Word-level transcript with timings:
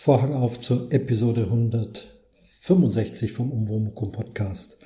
Vorhang 0.00 0.32
auf 0.32 0.60
zur 0.60 0.92
Episode 0.92 1.42
165 1.42 3.32
vom 3.32 3.50
Umwomukum 3.50 4.12
Podcast. 4.12 4.78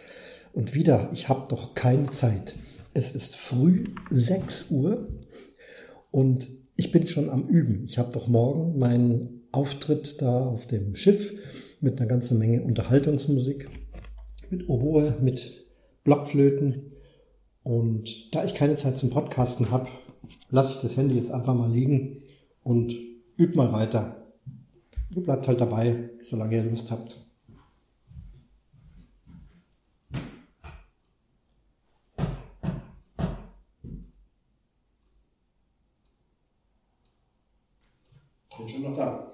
Und 0.55 0.75
wieder, 0.75 1.11
ich 1.13 1.29
habe 1.29 1.49
doch 1.51 1.75
keine 1.75 2.11
Zeit. 2.13 2.55
Es 2.95 3.15
ist 3.15 3.37
früh 3.37 3.89
6 4.09 4.71
Uhr 4.71 5.07
und 6.11 6.49
ich 6.77 6.93
bin 6.93 7.07
schon 7.07 7.29
am 7.29 7.47
Üben. 7.47 7.85
Ich 7.85 7.99
habe 7.99 8.11
doch 8.11 8.27
morgen 8.27 8.79
meinen 8.79 9.43
Auftritt 9.53 10.23
da 10.23 10.47
auf 10.47 10.67
dem 10.67 10.97
Schiff 10.97 11.35
mit 11.83 12.01
einer 12.01 12.09
ganzen 12.09 12.39
Menge 12.39 12.63
Unterhaltungsmusik, 12.63 13.69
mit 14.49 14.67
Oboe, 14.71 15.19
mit 15.21 15.67
Blockflöten. 16.05 16.87
Und 17.63 18.35
da 18.35 18.45
ich 18.47 18.55
keine 18.55 18.77
Zeit 18.77 18.97
zum 18.97 19.11
Podcasten 19.11 19.71
habe, 19.71 19.89
lasse 20.49 20.73
ich 20.73 20.81
das 20.81 20.97
Handy 20.97 21.17
jetzt 21.17 21.33
einfach 21.33 21.55
mal 21.55 21.71
liegen 21.71 22.23
und 22.65 22.95
übe 23.37 23.57
mal 23.57 23.73
weiter. 23.75 24.22
Ihr 25.15 25.23
bleibt 25.23 25.47
halt 25.47 25.61
dabei, 25.61 26.09
solange 26.23 26.57
ihr 26.57 26.65
Lust 26.65 26.91
habt. 26.91 27.19
Bin 38.57 38.69
schon 38.69 38.83
noch 38.83 38.97
da. 38.97 39.32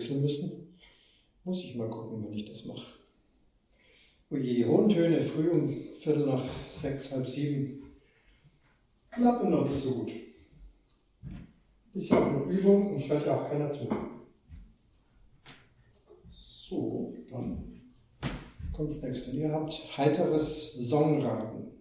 Wechseln 0.00 0.22
müssen. 0.22 0.78
Muss 1.44 1.62
ich 1.62 1.74
mal 1.74 1.90
gucken, 1.90 2.24
wenn 2.24 2.32
ich 2.32 2.46
das 2.46 2.64
mache. 2.64 2.94
Ui, 4.30 4.40
die 4.40 4.64
hohen 4.64 4.88
Töne 4.88 5.20
früh 5.20 5.50
um 5.50 5.68
Viertel 5.68 6.26
nach 6.26 6.42
sechs, 6.68 7.12
halb 7.12 7.26
sieben 7.26 7.82
klappen 9.10 9.50
noch 9.50 9.66
nicht 9.66 9.80
so 9.80 9.90
gut. 9.90 10.12
Ist 11.92 12.10
ja 12.10 12.18
auch 12.18 12.26
eine 12.26 12.44
Übung 12.44 12.94
und 12.94 13.00
fällt 13.00 13.26
ja 13.26 13.34
auch 13.34 13.50
keiner 13.50 13.70
zu. 13.70 13.88
So, 16.30 17.12
dann 17.28 17.80
kommt 18.72 18.90
das 18.90 19.02
nächste. 19.02 19.32
Ihr 19.32 19.52
habt 19.52 19.72
heiteres 19.98 20.74
Songraten. 20.74 21.79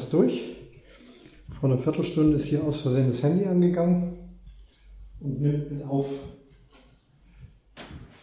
Fast 0.00 0.14
durch. 0.14 0.56
Vor 1.50 1.68
einer 1.68 1.78
Viertelstunde 1.78 2.36
ist 2.36 2.46
hier 2.46 2.64
aus 2.64 2.80
Versehen 2.80 3.08
das 3.08 3.22
Handy 3.22 3.44
angegangen 3.44 4.16
und 5.20 5.42
nimmt 5.42 5.70
mit 5.70 5.84
auf. 5.84 6.08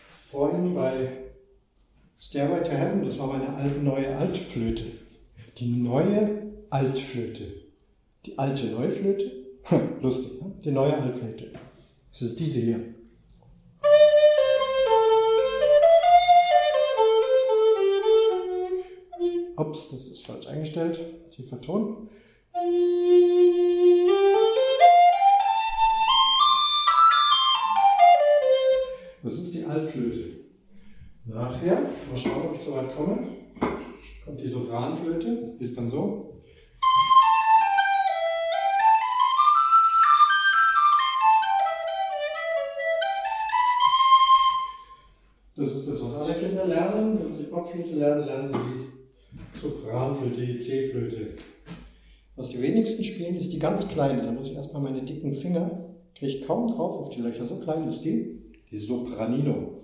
Vorhin 0.10 0.74
bei 0.74 0.92
Stairway 2.20 2.64
to 2.64 2.72
Heaven, 2.72 3.04
das 3.04 3.20
war 3.20 3.28
meine 3.28 3.54
alte, 3.54 3.78
neue 3.80 4.16
Altflöte. 4.16 4.86
Die 5.58 5.68
neue 5.68 6.52
Altflöte. 6.72 7.44
Die 8.26 8.40
alte 8.40 8.68
neue 8.68 8.90
Flöte? 8.90 9.32
Lustig, 10.02 10.42
ne? 10.42 10.54
Die 10.66 10.72
neue 10.72 10.98
Altflöte. 10.98 11.52
Das 12.12 12.24
ist 12.24 12.40
diese 12.40 12.60
hier. 12.60 12.80
Ups, 19.58 19.90
das 19.90 20.06
ist 20.06 20.28
falsch 20.28 20.46
eingestellt. 20.46 21.00
Tiefer 21.32 21.60
Ton. 21.60 22.10
Das 29.24 29.34
ist 29.34 29.54
die 29.56 29.66
Altflöte. 29.66 30.46
Nachher, 31.26 31.90
mal 32.08 32.16
schauen, 32.16 32.46
ob 32.46 32.56
ich 32.56 32.62
so 32.62 32.76
weit 32.76 32.96
komme, 32.96 33.30
kommt 34.24 34.40
die 34.40 34.48
Sopranflöte, 34.48 35.56
die 35.60 35.64
ist 35.64 35.76
dann 35.76 35.90
so. 35.90 36.44
Das 45.56 45.74
ist 45.74 45.90
das, 45.90 46.04
was 46.04 46.14
alle 46.14 46.36
Kinder 46.36 46.66
lernen. 46.66 47.20
Wenn 47.20 47.30
sie 47.30 47.44
Blockflöte 47.46 47.96
lernen, 47.96 48.28
lernen 48.28 48.48
sie 48.50 48.54
die 48.54 48.87
Sopranflöte, 49.54 50.46
die 50.46 50.58
C-Flöte. 50.58 51.36
Was 52.36 52.50
die 52.50 52.62
wenigsten 52.62 53.04
spielen, 53.04 53.36
ist 53.36 53.52
die 53.52 53.60
ganz 53.60 53.88
kleine. 53.88 54.22
Da 54.22 54.32
muss 54.32 54.48
ich 54.48 54.56
erstmal 54.56 54.82
meine 54.82 55.02
dicken 55.02 55.34
Finger, 55.34 55.96
kriege 56.16 56.32
ich 56.32 56.46
kaum 56.46 56.68
drauf 56.68 56.96
auf 56.96 57.10
die 57.10 57.22
Löcher. 57.22 57.46
So 57.46 57.56
klein 57.58 57.88
ist 57.88 58.02
die. 58.02 58.44
Die 58.70 58.78
Sopranino. 58.78 59.77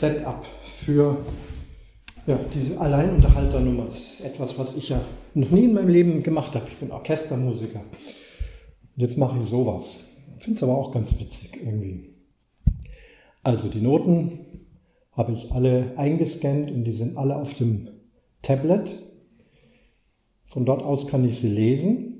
Setup 0.00 0.44
für 0.78 1.18
ja, 2.26 2.38
diese 2.54 2.80
Alleinunterhalternummer. 2.80 3.84
Das 3.84 3.98
ist 3.98 4.20
etwas, 4.24 4.58
was 4.58 4.76
ich 4.76 4.88
ja 4.90 5.00
noch 5.34 5.50
nie 5.50 5.64
in 5.64 5.74
meinem 5.74 5.88
Leben 5.88 6.22
gemacht 6.22 6.54
habe. 6.54 6.66
Ich 6.68 6.76
bin 6.76 6.90
Orchestermusiker. 6.90 7.80
Und 7.80 9.02
jetzt 9.02 9.18
mache 9.18 9.38
ich 9.40 9.46
sowas. 9.46 9.96
Finde 10.38 10.56
es 10.56 10.62
aber 10.62 10.76
auch 10.76 10.92
ganz 10.92 11.18
witzig 11.18 11.56
irgendwie. 11.62 12.14
Also 13.42 13.68
die 13.68 13.80
Noten 13.80 14.40
habe 15.12 15.32
ich 15.32 15.52
alle 15.52 15.92
eingescannt 15.96 16.70
und 16.70 16.84
die 16.84 16.92
sind 16.92 17.16
alle 17.16 17.36
auf 17.36 17.54
dem 17.54 17.88
Tablet. 18.42 18.92
Von 20.44 20.64
dort 20.64 20.82
aus 20.82 21.06
kann 21.06 21.28
ich 21.28 21.38
sie 21.38 21.48
lesen. 21.48 22.10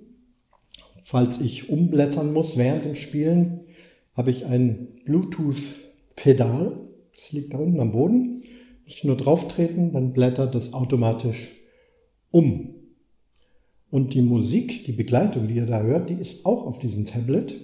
Falls 1.02 1.40
ich 1.40 1.69
umblättern 1.69 2.33
muss 2.33 2.57
während 2.57 2.85
dem 2.85 2.95
Spielen, 2.95 3.61
habe 4.16 4.31
ich 4.31 4.47
ein 4.47 4.88
Bluetooth-Pedal. 5.04 6.84
Das 7.25 7.33
liegt 7.33 7.54
da 7.54 7.59
unten 7.59 7.81
am 7.81 7.93
Boden. 7.93 8.43
Muss 8.85 8.97
ich 8.97 9.04
nur 9.04 9.16
drauf 9.16 9.49
treten, 9.49 9.93
dann 9.93 10.12
blättert 10.12 10.54
das 10.54 10.75
automatisch 10.75 11.52
um. 12.31 12.75
Und 13.90 14.12
die 14.12 14.21
Musik, 14.21 14.85
die 14.85 14.93
Begleitung, 14.93 15.49
die 15.49 15.54
ihr 15.54 15.64
da 15.64 15.81
hört, 15.81 16.11
die 16.11 16.21
ist 16.21 16.45
auch 16.45 16.66
auf 16.66 16.78
diesem 16.78 17.07
Tablet 17.07 17.54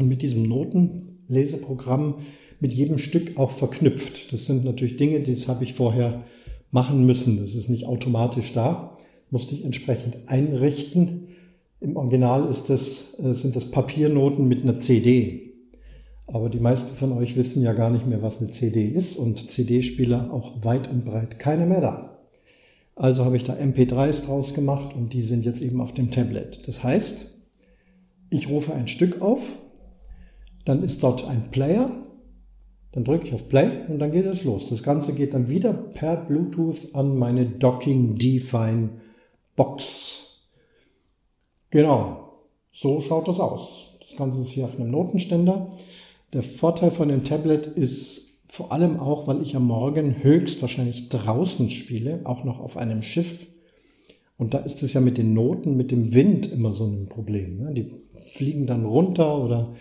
und 0.00 0.08
mit 0.08 0.22
diesem 0.22 0.42
Notenleseprogramm 0.42 2.16
mit 2.58 2.72
jedem 2.72 2.98
Stück 2.98 3.38
auch 3.38 3.52
verknüpft. 3.52 4.32
Das 4.32 4.46
sind 4.46 4.64
natürlich 4.64 4.96
Dinge, 4.96 5.20
die 5.20 5.36
habe 5.36 5.62
ich 5.62 5.74
vorher 5.74 6.24
machen 6.72 7.06
müssen. 7.06 7.38
Das 7.38 7.54
ist 7.54 7.68
nicht 7.68 7.86
automatisch 7.86 8.52
da. 8.52 8.96
Musste 9.30 9.54
ich 9.54 9.64
entsprechend 9.64 10.18
einrichten. 10.26 11.28
Im 11.80 11.96
Original 11.96 12.50
ist 12.50 12.70
das, 12.70 13.20
äh, 13.20 13.34
sind 13.34 13.54
das 13.54 13.70
Papiernoten 13.70 14.48
mit 14.48 14.64
einer 14.64 14.80
CD. 14.80 15.49
Aber 16.32 16.48
die 16.48 16.60
meisten 16.60 16.96
von 16.96 17.12
euch 17.12 17.36
wissen 17.36 17.62
ja 17.62 17.72
gar 17.72 17.90
nicht 17.90 18.06
mehr, 18.06 18.22
was 18.22 18.40
eine 18.40 18.50
CD 18.50 18.86
ist 18.86 19.16
und 19.16 19.50
CD-Spieler 19.50 20.32
auch 20.32 20.64
weit 20.64 20.88
und 20.88 21.04
breit 21.04 21.38
keine 21.38 21.66
mehr 21.66 21.80
da. 21.80 22.18
Also 22.94 23.24
habe 23.24 23.36
ich 23.36 23.44
da 23.44 23.54
MP3s 23.54 24.26
draus 24.26 24.54
gemacht 24.54 24.94
und 24.94 25.12
die 25.12 25.22
sind 25.22 25.44
jetzt 25.44 25.60
eben 25.60 25.80
auf 25.80 25.92
dem 25.92 26.10
Tablet. 26.10 26.68
Das 26.68 26.84
heißt, 26.84 27.26
ich 28.28 28.48
rufe 28.48 28.74
ein 28.74 28.86
Stück 28.86 29.20
auf, 29.22 29.50
dann 30.64 30.82
ist 30.82 31.02
dort 31.02 31.26
ein 31.26 31.50
Player, 31.50 31.90
dann 32.92 33.04
drücke 33.04 33.26
ich 33.26 33.34
auf 33.34 33.48
Play 33.48 33.86
und 33.88 33.98
dann 33.98 34.12
geht 34.12 34.26
es 34.26 34.44
los. 34.44 34.68
Das 34.68 34.82
Ganze 34.82 35.14
geht 35.14 35.34
dann 35.34 35.48
wieder 35.48 35.72
per 35.72 36.16
Bluetooth 36.16 36.94
an 36.94 37.16
meine 37.16 37.46
Docking 37.46 38.16
Define 38.16 38.90
Box. 39.56 40.46
Genau, 41.70 42.34
so 42.70 43.00
schaut 43.00 43.26
das 43.26 43.40
aus. 43.40 43.96
Das 44.00 44.16
Ganze 44.16 44.42
ist 44.42 44.50
hier 44.50 44.64
auf 44.64 44.78
einem 44.78 44.90
Notenständer. 44.90 45.70
Der 46.32 46.42
Vorteil 46.42 46.90
von 46.90 47.08
dem 47.08 47.24
Tablet 47.24 47.66
ist 47.66 48.42
vor 48.46 48.72
allem 48.72 48.98
auch, 48.98 49.26
weil 49.26 49.42
ich 49.42 49.54
am 49.56 49.66
Morgen 49.66 50.22
höchstwahrscheinlich 50.22 51.08
draußen 51.08 51.70
spiele, 51.70 52.20
auch 52.24 52.44
noch 52.44 52.60
auf 52.60 52.76
einem 52.76 53.02
Schiff. 53.02 53.46
Und 54.36 54.54
da 54.54 54.58
ist 54.58 54.82
es 54.82 54.92
ja 54.92 55.00
mit 55.00 55.18
den 55.18 55.34
Noten, 55.34 55.76
mit 55.76 55.90
dem 55.90 56.14
Wind 56.14 56.50
immer 56.50 56.72
so 56.72 56.86
ein 56.86 57.08
Problem. 57.08 57.58
Ne? 57.58 57.74
Die 57.74 57.92
fliegen 58.32 58.66
dann 58.66 58.84
runter 58.84 59.42
oder 59.42 59.74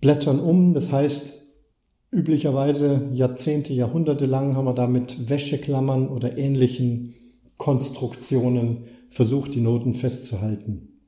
blättern 0.00 0.40
um. 0.40 0.72
Das 0.72 0.92
heißt, 0.92 1.42
üblicherweise 2.10 3.08
Jahrzehnte, 3.12 3.72
Jahrhunderte 3.72 4.26
lang 4.26 4.56
haben 4.56 4.66
wir 4.66 4.74
da 4.74 4.86
mit 4.86 5.28
Wäscheklammern 5.30 6.08
oder 6.08 6.36
ähnlichen 6.36 7.14
Konstruktionen 7.56 8.84
versucht, 9.08 9.54
die 9.54 9.60
Noten 9.60 9.94
festzuhalten. 9.94 11.00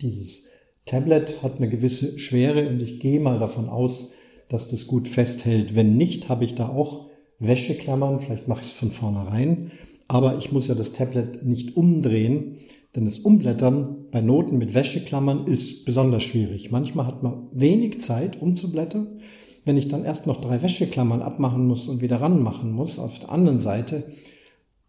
Dieses 0.00 0.46
Tablet 0.86 1.42
hat 1.42 1.58
eine 1.58 1.68
gewisse 1.68 2.18
Schwere 2.18 2.68
und 2.68 2.82
ich 2.82 3.00
gehe 3.00 3.20
mal 3.20 3.38
davon 3.38 3.68
aus, 3.68 4.12
dass 4.48 4.70
das 4.70 4.86
gut 4.86 5.08
festhält. 5.08 5.74
Wenn 5.74 5.96
nicht, 5.96 6.28
habe 6.28 6.44
ich 6.44 6.54
da 6.54 6.68
auch 6.68 7.06
Wäscheklammern, 7.38 8.20
vielleicht 8.20 8.48
mache 8.48 8.60
ich 8.62 8.68
es 8.68 8.72
von 8.72 8.90
vornherein, 8.90 9.72
aber 10.08 10.38
ich 10.38 10.52
muss 10.52 10.68
ja 10.68 10.74
das 10.74 10.92
Tablet 10.92 11.44
nicht 11.44 11.76
umdrehen, 11.76 12.56
denn 12.94 13.06
das 13.06 13.18
Umblättern 13.18 14.06
bei 14.10 14.20
Noten 14.20 14.58
mit 14.58 14.74
Wäscheklammern 14.74 15.46
ist 15.46 15.84
besonders 15.84 16.22
schwierig. 16.22 16.70
Manchmal 16.70 17.06
hat 17.06 17.22
man 17.22 17.48
wenig 17.52 18.00
Zeit 18.00 18.40
umzublättern. 18.40 19.20
Wenn 19.64 19.76
ich 19.76 19.88
dann 19.88 20.04
erst 20.04 20.26
noch 20.26 20.40
drei 20.40 20.62
Wäscheklammern 20.62 21.22
abmachen 21.22 21.66
muss 21.66 21.88
und 21.88 22.02
wieder 22.02 22.20
ranmachen 22.20 22.70
muss 22.70 22.98
auf 22.98 23.18
der 23.18 23.30
anderen 23.30 23.58
Seite, 23.58 24.04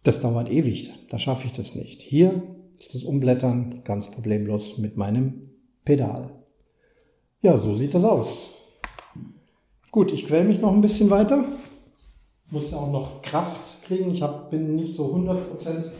das 0.03 0.21
dauert 0.21 0.51
ewig. 0.51 0.91
Da 1.09 1.17
schaffe 1.17 1.47
ich 1.47 1.53
das 1.53 1.73
nicht. 1.73 2.01
Hier 2.01 2.43
ist 2.77 2.93
das 2.93 3.03
Umblättern 3.03 3.81
ganz 3.85 4.11
problemlos 4.11 4.77
mit 4.77 4.97
meinem 4.97 5.54
Pedal. 5.85 6.29
Ja, 7.41 7.57
so 7.57 7.75
sieht 7.75 7.93
das 7.93 8.03
aus. 8.03 8.55
Gut, 9.91 10.11
ich 10.11 10.25
quäle 10.25 10.43
mich 10.43 10.59
noch 10.59 10.73
ein 10.73 10.81
bisschen 10.81 11.09
weiter. 11.09 11.45
Muss 12.49 12.71
ja 12.71 12.77
auch 12.77 12.91
noch 12.91 13.21
Kraft 13.21 13.83
kriegen. 13.83 14.11
Ich 14.11 14.21
hab, 14.21 14.49
bin 14.49 14.75
nicht 14.75 14.93
so 14.93 15.15
100% 15.15 15.91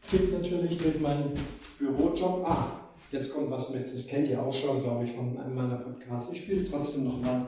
fit 0.00 0.32
natürlich 0.32 0.78
durch 0.78 1.00
meinen 1.00 1.32
Bürojob. 1.78 2.44
Ah, 2.44 2.80
jetzt 3.10 3.34
kommt 3.34 3.50
was 3.50 3.70
mit. 3.70 3.92
Das 3.92 4.06
kennt 4.06 4.28
ihr 4.28 4.42
auch 4.42 4.52
schon, 4.52 4.80
glaube 4.82 5.04
ich, 5.04 5.12
von 5.12 5.36
einem 5.38 5.54
meiner 5.54 5.76
Podcasts. 5.76 6.32
Ich 6.32 6.38
spiele 6.38 6.56
es 6.56 6.70
trotzdem 6.70 7.04
nochmal, 7.04 7.46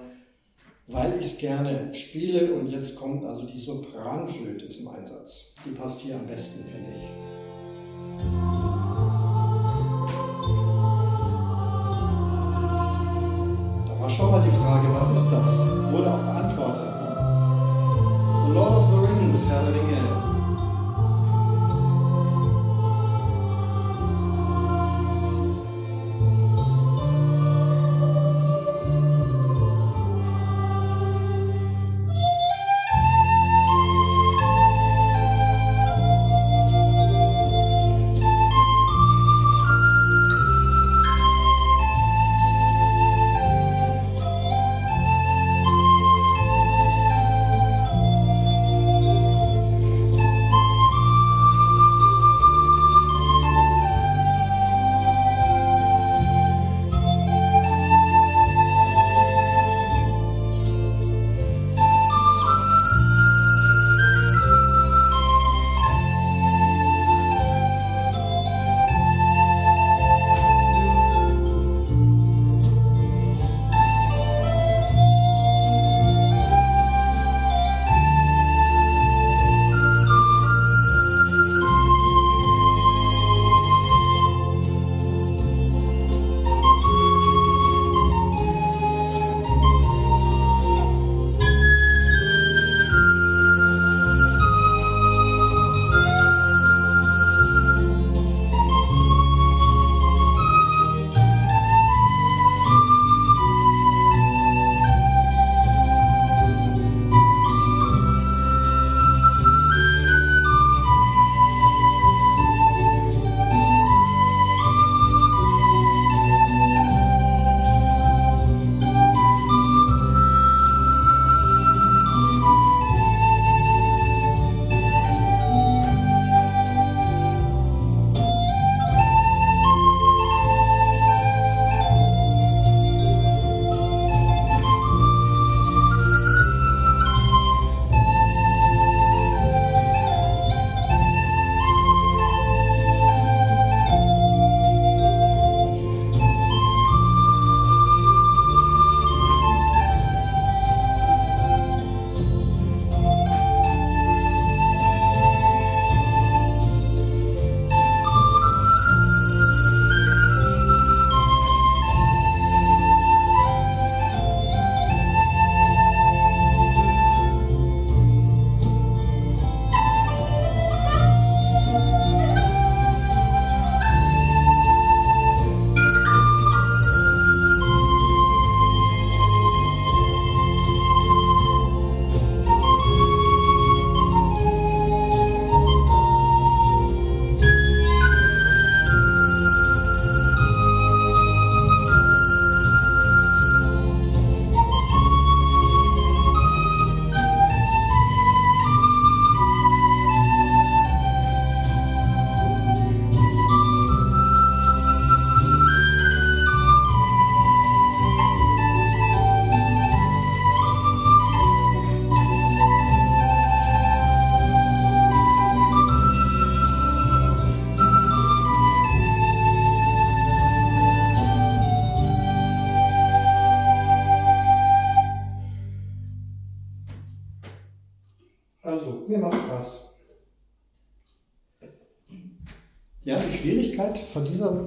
weil 0.89 1.15
ich 1.21 1.27
es 1.27 1.39
gerne 1.39 1.95
spiele. 1.95 2.55
Und 2.55 2.69
jetzt 2.71 2.97
kommt 2.97 3.25
also 3.25 3.47
die 3.47 3.59
Sopranflöte 3.59 4.69
zum 4.69 4.89
Einsatz. 4.89 5.55
Die 5.65 5.71
passt 5.71 6.01
hier 6.01 6.17
am 6.17 6.27
besten, 6.27 6.65
finde 6.65 6.91
ich. 6.93 8.54
Frage, 14.75 14.93
was 14.93 15.09
ist 15.11 15.31
das? 15.31 15.69
Wurde 15.93 16.13
auch 16.13 16.19
beantwortet. 16.19 16.83
The 18.47 18.53
Lord 18.53 18.73
of 18.73 18.91
the 18.91 18.97
Rings, 19.07 19.47
Herr 19.49 19.63
der 19.63 19.73
Ringe. 19.73 20.34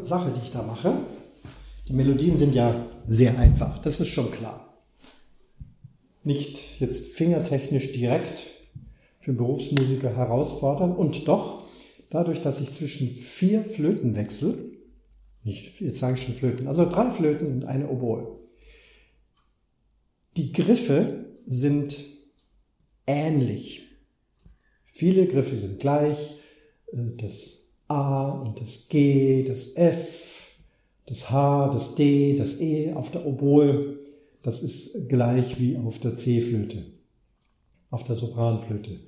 Sache, 0.07 0.31
die 0.35 0.43
ich 0.43 0.51
da 0.51 0.63
mache, 0.63 0.93
die 1.87 1.93
Melodien 1.93 2.35
sind 2.35 2.55
ja 2.55 2.85
sehr 3.05 3.37
einfach, 3.37 3.77
das 3.79 3.99
ist 3.99 4.09
schon 4.09 4.31
klar. 4.31 4.83
Nicht 6.23 6.79
jetzt 6.79 7.13
fingertechnisch 7.13 7.91
direkt 7.91 8.43
für 9.19 9.33
Berufsmusiker 9.33 10.15
herausfordern 10.15 10.95
und 10.95 11.27
doch 11.27 11.63
dadurch, 12.09 12.41
dass 12.41 12.59
ich 12.61 12.71
zwischen 12.71 13.09
vier 13.09 13.63
Flöten 13.63 14.15
wechsle, 14.15 14.55
nicht, 15.43 15.79
jetzt 15.79 15.99
sage 15.99 16.17
ich 16.17 16.23
schon 16.23 16.35
Flöten, 16.35 16.67
also 16.67 16.87
drei 16.89 17.09
Flöten 17.09 17.47
und 17.47 17.65
eine 17.65 17.87
Oboe. 17.89 18.39
Die 20.35 20.51
Griffe 20.51 21.33
sind 21.45 22.03
ähnlich. 23.05 23.83
Viele 24.83 25.25
Griffe 25.27 25.55
sind 25.55 25.79
gleich. 25.79 26.35
Äh, 26.91 27.15
das 27.17 27.56
A 27.87 28.29
und 28.29 28.59
das 28.59 28.89
G, 28.89 29.43
das 29.43 29.75
F, 29.75 30.57
das 31.05 31.31
H, 31.31 31.69
das 31.69 31.95
D, 31.95 32.35
das 32.35 32.59
E 32.59 32.93
auf 32.93 33.11
der 33.11 33.25
Oboe, 33.25 33.97
das 34.41 34.61
ist 34.61 35.09
gleich 35.09 35.59
wie 35.59 35.77
auf 35.77 35.99
der 35.99 36.15
C-Flöte, 36.15 36.85
auf 37.89 38.03
der 38.03 38.15
Sopranflöte. 38.15 38.99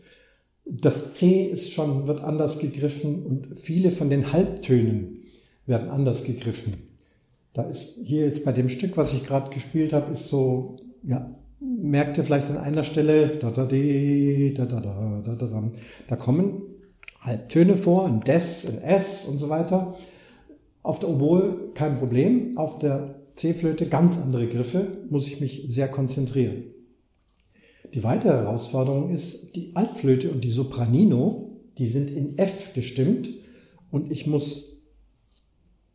Das 0.66 1.14
C 1.14 1.46
ist 1.46 1.72
schon, 1.72 2.08
wird 2.08 2.22
anders 2.22 2.60
gegriffen 2.60 3.26
und 3.26 3.58
viele 3.58 3.92
von 3.92 4.10
den 4.10 4.32
Halbtönen 4.32 5.24
werden 5.66 5.90
anders 5.90 6.24
gegriffen. 6.24 6.74
Da 7.54 7.64
ist 7.64 8.00
hier 8.04 8.26
jetzt 8.26 8.46
bei 8.46 8.52
dem 8.52 8.70
Stück, 8.70 8.96
was 8.96 9.14
ich 9.14 9.26
gerade 9.26 9.50
gespielt 9.50 9.94
habe, 9.94 10.14
ist 10.14 10.28
so, 10.28 10.78
ja, 11.04 11.36
merkt 11.60 12.18
ihr 12.18 12.24
vielleicht 12.24 12.50
an 12.50 12.58
einer 12.58 12.84
Stelle, 12.84 13.28
da, 13.38 13.52
da, 13.52 13.66
da, 13.66 13.76
da, 13.76 14.66
da, 14.66 14.82
da, 14.82 15.36
da, 15.36 15.48
da, 15.48 15.72
da 16.08 16.16
kommen 16.16 16.62
Halbtöne 17.22 17.76
vor, 17.76 18.06
ein 18.06 18.22
Des, 18.22 18.66
ein 18.68 18.82
S 18.82 19.26
und 19.26 19.38
so 19.38 19.50
weiter. 19.50 19.96
Auf 20.84 21.00
der 21.00 21.10
Oboe 21.10 21.72
kein 21.74 22.00
Problem, 22.00 22.58
auf 22.58 22.80
der 22.80 23.16
C-Flöte 23.36 23.88
ganz 23.88 24.18
andere 24.18 24.48
Griffe, 24.48 25.06
muss 25.10 25.28
ich 25.28 25.40
mich 25.40 25.64
sehr 25.68 25.88
konzentrieren. 25.88 26.64
Die 27.94 28.04
weitere 28.04 28.34
Herausforderung 28.34 29.12
ist, 29.14 29.56
die 29.56 29.76
Altflöte 29.76 30.30
und 30.32 30.44
die 30.44 30.50
Sopranino, 30.50 31.58
die 31.78 31.88
sind 31.88 32.12
in 32.12 32.38
F 32.38 32.74
gestimmt 32.74 33.30
und 33.92 34.12
ich 34.12 34.28
muss 34.28 34.82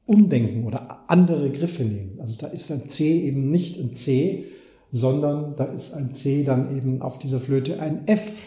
umdenken 0.06 0.64
oder 0.64 1.04
andere 1.08 1.50
Griffe 1.50 1.84
nehmen. 1.84 2.18
Also 2.20 2.36
da 2.38 2.48
ist 2.48 2.70
ein 2.70 2.88
C 2.88 3.20
eben 3.22 3.50
nicht 3.50 3.78
ein 3.78 3.94
C, 3.94 4.46
sondern 4.90 5.56
da 5.56 5.64
ist 5.64 5.92
ein 5.92 6.14
C 6.14 6.44
dann 6.44 6.76
eben 6.76 7.00
auf 7.02 7.18
dieser 7.18 7.40
Flöte 7.40 7.80
ein 7.80 8.06
F. 8.06 8.42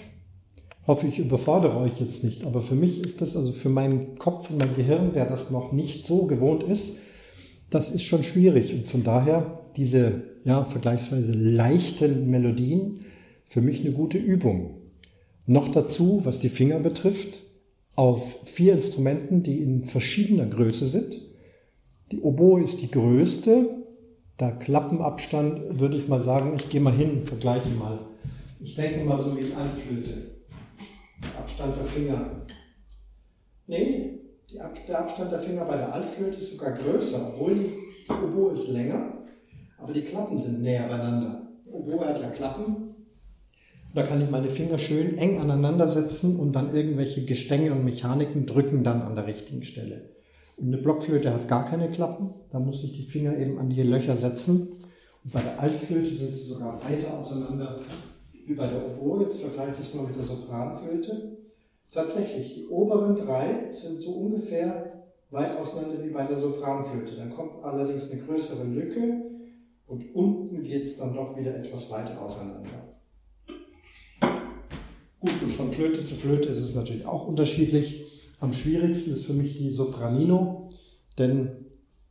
Hoffe 0.87 1.05
ich 1.05 1.19
überfordere 1.19 1.77
euch 1.77 1.99
jetzt 1.99 2.23
nicht, 2.23 2.45
aber 2.45 2.61
für 2.61 2.75
mich 2.75 3.03
ist 3.03 3.21
das 3.21 3.35
also 3.35 3.51
für 3.51 3.67
meinen 3.67 4.17
Kopf 4.17 4.49
und 4.49 4.57
mein 4.57 4.73
Gehirn, 4.73 5.11
der 5.11 5.25
das 5.25 5.51
noch 5.51 5.73
nicht 5.73 6.07
so 6.07 6.27
gewohnt 6.27 6.63
ist, 6.63 6.99
das 7.69 7.89
ist 7.89 8.03
schon 8.03 8.23
schwierig 8.23 8.73
und 8.73 8.87
von 8.87 9.03
daher 9.03 9.59
diese 9.75 10.23
ja 10.45 10.63
vergleichsweise 10.63 11.33
leichten 11.33 12.29
Melodien 12.29 13.01
für 13.43 13.59
mich 13.59 13.81
eine 13.81 13.91
gute 13.91 14.17
Übung. 14.17 14.77
Noch 15.45 15.67
dazu, 15.69 16.21
was 16.23 16.39
die 16.39 16.49
Finger 16.49 16.79
betrifft, 16.79 17.39
auf 17.95 18.37
vier 18.45 18.73
Instrumenten, 18.73 19.43
die 19.43 19.59
in 19.59 19.83
verschiedener 19.83 20.45
Größe 20.45 20.85
sind. 20.85 21.19
Die 22.13 22.21
Oboe 22.21 22.63
ist 22.63 22.81
die 22.81 22.91
größte. 22.91 23.83
Der 24.39 24.51
Klappenabstand 24.51 25.79
würde 25.79 25.97
ich 25.97 26.07
mal 26.07 26.21
sagen, 26.21 26.53
ich 26.55 26.69
gehe 26.69 26.79
mal 26.79 26.93
hin, 26.93 27.25
vergleiche 27.25 27.69
mal. 27.69 27.99
Ich 28.61 28.75
denke 28.75 29.03
mal 29.03 29.19
so 29.19 29.35
wie 29.35 29.45
die 29.45 29.53
Anflöte. 29.53 30.36
Der 31.23 31.39
Abstand 31.39 31.77
der 31.77 31.83
Finger. 31.83 32.45
Nee, 33.67 34.13
Ab 34.59 34.73
der 34.87 34.99
Abstand 34.99 35.31
der 35.31 35.39
Finger 35.39 35.65
bei 35.65 35.75
der 35.75 35.93
Altflöte 35.93 36.37
ist 36.37 36.53
sogar 36.53 36.71
größer, 36.71 37.33
obwohl 37.33 37.53
die, 37.53 37.69
die 38.07 38.11
Oboe 38.11 38.53
ist 38.53 38.69
länger, 38.69 39.25
aber 39.77 39.91
die 39.91 40.03
Klappen 40.03 40.37
sind 40.37 40.61
näher 40.61 40.87
beieinander. 40.87 41.49
Die 41.65 41.71
Oboe 41.71 42.05
hat 42.05 42.21
ja 42.21 42.29
Klappen 42.29 42.87
da 43.97 44.03
kann 44.03 44.21
ich 44.21 44.29
meine 44.29 44.51
Finger 44.51 44.77
schön 44.77 45.17
eng 45.17 45.39
aneinander 45.39 45.87
setzen 45.87 46.39
und 46.39 46.55
dann 46.55 46.75
irgendwelche 46.75 47.25
Gestänge 47.25 47.71
und 47.71 47.83
Mechaniken 47.83 48.45
drücken 48.45 48.83
dann 48.83 49.01
an 49.01 49.15
der 49.15 49.25
richtigen 49.25 49.63
Stelle. 49.63 50.09
Und 50.57 50.67
eine 50.67 50.77
Blockflöte 50.77 51.33
hat 51.33 51.47
gar 51.47 51.67
keine 51.67 51.89
Klappen, 51.89 52.29
da 52.51 52.59
muss 52.59 52.83
ich 52.83 52.93
die 52.93 53.07
Finger 53.07 53.35
eben 53.35 53.57
an 53.57 53.71
die 53.71 53.81
Löcher 53.81 54.15
setzen. 54.15 54.69
Und 55.23 55.33
bei 55.33 55.41
der 55.41 55.59
Altflöte 55.59 56.13
sind 56.13 56.31
sie 56.31 56.47
sogar 56.47 56.79
weiter 56.83 57.17
auseinander 57.17 57.79
wie 58.47 58.55
bei 58.55 58.65
der 58.65 58.81
Oboe. 58.87 59.23
Jetzt 59.23 59.41
vergleiche 59.41 59.75
ich 59.79 59.87
es 59.87 59.93
mal 59.93 60.07
mit 60.07 60.15
der 60.15 60.23
Sopranflöte. 60.23 61.37
Tatsächlich, 61.91 62.53
die 62.55 62.67
oberen 62.67 63.15
drei 63.15 63.71
sind 63.71 64.01
so 64.01 64.11
ungefähr 64.11 65.05
weit 65.29 65.57
auseinander 65.57 66.03
wie 66.03 66.09
bei 66.09 66.23
der 66.23 66.37
Sopranflöte. 66.37 67.15
Dann 67.17 67.33
kommt 67.33 67.63
allerdings 67.63 68.09
eine 68.09 68.21
größere 68.21 68.63
Lücke 68.63 69.21
und 69.85 70.15
unten 70.15 70.63
geht 70.63 70.81
es 70.81 70.97
dann 70.97 71.13
doch 71.13 71.37
wieder 71.37 71.55
etwas 71.55 71.91
weiter 71.91 72.21
auseinander. 72.21 72.97
Gut, 75.19 75.41
und 75.41 75.51
von 75.51 75.71
Flöte 75.71 76.03
zu 76.03 76.15
Flöte 76.15 76.49
ist 76.49 76.61
es 76.61 76.75
natürlich 76.75 77.05
auch 77.05 77.27
unterschiedlich. 77.27 78.05
Am 78.39 78.53
schwierigsten 78.53 79.13
ist 79.13 79.25
für 79.25 79.33
mich 79.33 79.57
die 79.57 79.71
Sopranino, 79.71 80.69
denn 81.17 81.65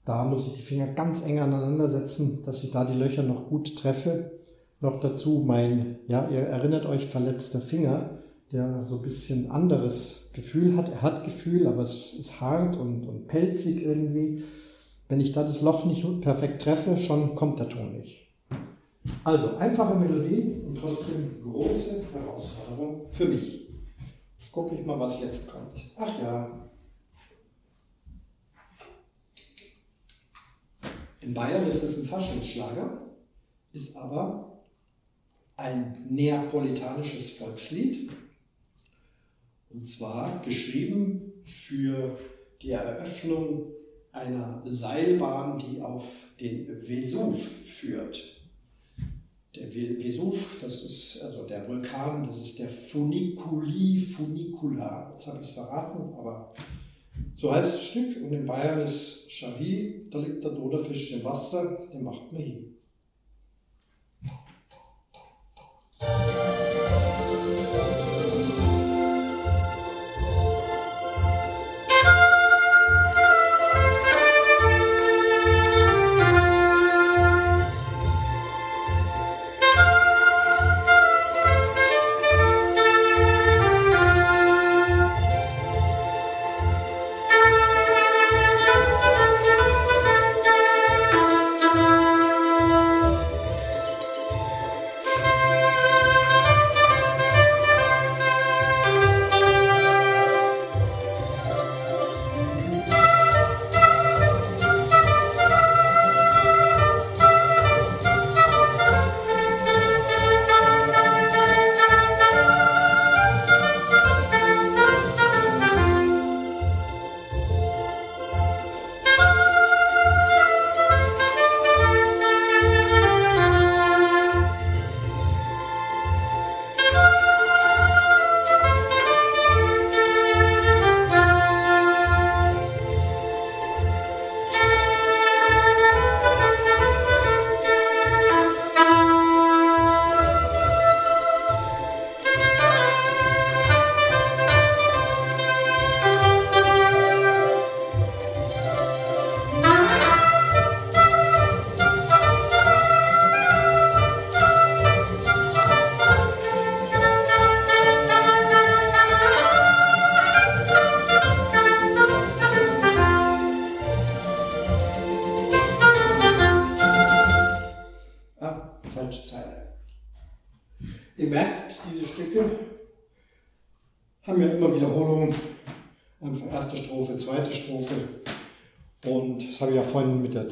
da 0.05 0.25
muss 0.25 0.47
ich 0.47 0.55
die 0.55 0.63
Finger 0.63 0.89
ganz 0.89 1.25
eng 1.25 1.39
aneinander 1.39 1.89
setzen, 1.89 2.43
dass 2.45 2.63
ich 2.63 2.73
da 2.73 2.85
die 2.85 2.99
Löcher 2.99 3.23
noch 3.23 3.49
gut 3.49 3.77
treffe. 3.77 4.33
Noch 4.81 5.01
dazu 5.01 5.43
mein, 5.47 5.99
ja, 6.07 6.29
ihr 6.29 6.41
erinnert 6.41 6.87
euch, 6.87 7.07
verletzter 7.07 7.61
Finger, 7.61 8.19
der 8.53 8.85
so 8.85 8.97
ein 8.97 9.03
bisschen 9.03 9.51
anderes 9.51 10.31
Gefühl 10.35 10.77
hat. 10.77 10.91
Er 10.91 11.03
hat 11.03 11.25
Gefühl, 11.25 11.67
aber 11.67 11.83
es 11.83 12.15
ist 12.15 12.41
hart 12.41 12.77
und, 12.77 13.07
und 13.07 13.27
pelzig 13.27 13.83
irgendwie. 13.83 14.45
Wenn 15.09 15.21
ich 15.21 15.33
da 15.33 15.43
das 15.43 15.63
Loch 15.63 15.85
nicht 15.85 16.05
perfekt 16.21 16.63
treffe, 16.63 16.97
schon 16.99 17.35
kommt 17.35 17.59
der 17.59 17.69
Ton 17.69 17.93
nicht. 17.93 18.27
Also 19.25 19.57
einfache 19.57 19.95
Melodie 19.95 20.61
und 20.67 20.77
trotzdem 20.77 21.43
große 21.43 22.05
Herausforderung 22.13 23.07
für 23.11 23.27
mich. 23.27 23.69
Jetzt 24.39 24.53
gucke 24.53 24.75
ich 24.75 24.85
mal, 24.85 24.99
was 24.99 25.23
jetzt 25.23 25.51
kommt. 25.51 25.87
Ach 25.97 26.21
ja. 26.21 26.69
In 31.21 31.35
Bayern 31.35 31.67
ist 31.67 31.83
es 31.83 31.99
ein 31.99 32.05
Faschingsschlager, 32.05 33.01
ist 33.73 33.97
aber 33.97 34.56
ein 35.57 35.97
neapolitanisches 36.11 37.31
Volkslied. 37.31 38.11
Und 39.71 39.87
zwar 39.87 40.43
geschrieben 40.43 41.33
für 41.45 42.19
die 42.63 42.71
Eröffnung 42.71 43.73
einer 44.13 44.63
Seilbahn, 44.65 45.59
die 45.59 45.81
auf 45.81 46.05
den 46.41 46.81
Vesuv 46.81 47.39
führt. 47.65 48.37
Der 49.55 49.73
Vesuv, 49.73 50.59
das 50.61 50.83
ist 50.83 51.23
also 51.23 51.45
der 51.45 51.67
Vulkan, 51.67 52.25
das 52.25 52.41
ist 52.43 52.59
der 52.59 52.69
Funiculi 52.69 53.99
Funicula. 53.99 55.13
Jetzt 55.13 55.27
habe 55.27 55.39
ich 55.41 55.47
es 55.47 55.53
verraten, 55.53 56.15
aber 56.15 56.55
so 57.35 57.55
heißt 57.55 57.75
das 57.75 57.85
Stück. 57.85 58.23
Und 58.23 58.33
in 58.33 58.45
Bayern 58.45 58.81
ist 58.81 59.31
Shari, 59.31 60.07
da 60.11 60.19
liegt 60.19 60.45
der 60.45 60.53
Doderfisch 60.53 61.13
im 61.13 61.25
Wasser, 61.25 61.87
der 61.93 62.01
macht 62.01 62.33
mir 62.33 62.43
hin. 62.43 62.76
Thank 65.99 66.31
you. 68.31 68.36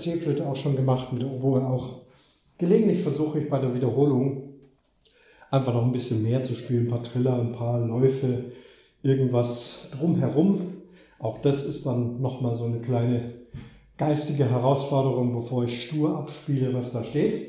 C-Flöte 0.05 0.47
auch 0.47 0.57
schon 0.57 0.77
gemacht, 0.77 1.13
mit 1.13 1.23
der 1.23 1.31
Oboe 1.31 1.67
auch. 1.67 2.03
Gelegentlich 2.59 3.01
versuche 3.01 3.41
ich 3.41 3.51
bei 3.51 3.59
der 3.59 3.75
Wiederholung 3.75 4.55
einfach 5.51 5.73
noch 5.73 5.85
ein 5.85 5.93
bisschen 5.93 6.23
mehr 6.23 6.43
zu 6.43 6.55
spielen, 6.55 6.87
ein 6.87 6.91
paar 6.91 7.03
Triller, 7.03 7.41
ein 7.41 7.53
paar 7.53 7.81
Läufe, 7.81 8.45
irgendwas 9.03 9.89
drumherum. 9.99 10.61
Auch 11.19 11.39
das 11.39 11.65
ist 11.65 11.87
dann 11.87 12.21
nochmal 12.21 12.55
so 12.55 12.65
eine 12.65 12.81
kleine 12.81 13.35
geistige 13.97 14.51
Herausforderung, 14.51 15.33
bevor 15.33 15.65
ich 15.65 15.85
stur 15.85 16.19
abspiele, 16.19 16.75
was 16.75 16.93
da 16.93 17.03
steht. 17.03 17.49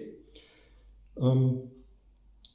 Ähm, 1.22 1.62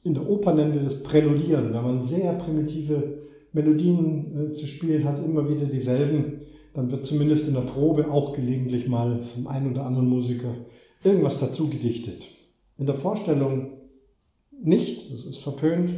in 0.03 0.15
der 0.15 0.29
Oper 0.29 0.55
nennen 0.55 0.73
wir 0.73 0.83
das 0.83 1.03
Präludieren, 1.03 1.75
wenn 1.75 1.83
man 1.83 2.01
sehr 2.01 2.33
primitive 2.35 3.21
Melodien 3.53 4.51
äh, 4.51 4.53
zu 4.53 4.67
spielen 4.67 5.05
hat, 5.05 5.23
immer 5.23 5.49
wieder 5.49 5.67
dieselben, 5.67 6.41
dann 6.75 6.91
wird 6.91 7.05
zumindest 7.05 7.49
in 7.49 7.55
der 7.55 7.61
Probe 7.63 8.11
auch 8.11 8.35
gelegentlich 8.35 8.89
mal 8.89 9.23
vom 9.23 9.47
einen 9.47 9.73
oder 9.73 9.87
anderen 9.87 10.09
Musiker 10.09 10.55
irgendwas 11.03 11.41
dazu 11.41 11.69
gedichtet. 11.69 12.27
In 12.79 12.87
der 12.87 12.95
Vorstellung 12.95 13.73
nicht, 14.63 15.13
das 15.13 15.25
ist 15.25 15.39
verpönt, 15.39 15.93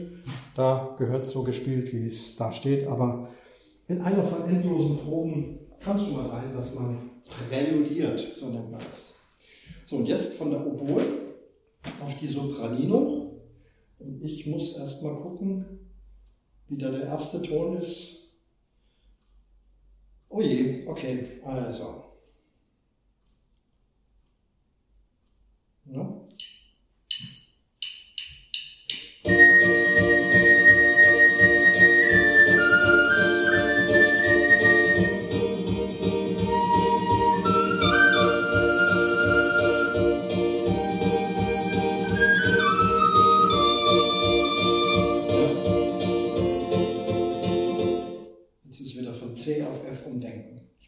da 0.55 0.95
gehört 0.99 1.29
so 1.29 1.43
gespielt, 1.43 1.93
wie 1.93 2.07
es 2.07 2.37
da 2.37 2.53
steht, 2.53 2.87
aber 2.87 3.29
in 3.89 4.01
einer 4.01 4.23
von 4.23 4.49
endlosen 4.49 4.99
Proben 4.99 5.59
kann 5.81 5.97
es 5.97 6.05
schon 6.05 6.17
mal 6.17 6.25
sein, 6.25 6.53
dass 6.55 6.75
man 6.75 7.11
präludiert, 7.25 8.19
so 8.19 8.47
nennt 8.47 8.71
man 8.71 8.81
es. 8.89 9.15
So, 9.87 9.97
und 9.97 10.07
jetzt 10.07 10.35
von 10.35 10.51
der 10.51 10.65
Oboe 10.67 11.03
auf 12.03 12.17
die 12.17 12.29
Sopranino. 12.29 13.41
Ich 14.21 14.47
muss 14.47 14.77
erst 14.79 15.03
mal 15.03 15.15
gucken, 15.15 15.65
wie 16.69 16.79
da 16.79 16.91
der 16.91 17.05
erste 17.05 17.43
Ton 17.43 17.77
ist. 17.77 18.22
Oh 20.35 20.41
je, 20.41 20.83
okay, 20.87 21.41
also. 21.45 22.02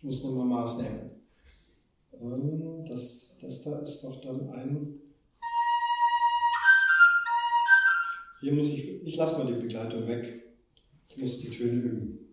Muss 0.04 0.22
nochmal 0.22 0.46
Maß 0.46 0.82
nehmen. 0.82 1.10
Das, 2.86 3.38
das 3.40 3.62
da 3.62 3.78
ist 3.80 4.04
doch 4.04 4.20
dann 4.20 4.48
ein. 4.50 4.94
Hier 8.40 8.52
muss 8.52 8.68
ich, 8.68 9.02
ich 9.02 9.16
lasse 9.16 9.38
mal 9.38 9.46
die 9.46 9.60
Begleitung 9.60 10.06
weg. 10.06 10.42
Ich 11.08 11.16
muss 11.16 11.40
die 11.40 11.50
Töne 11.50 11.80
üben. 11.80 12.23